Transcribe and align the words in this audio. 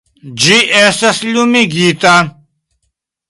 Ĝi 0.43 0.55
estas 0.79 1.19
lumigita... 1.35 2.13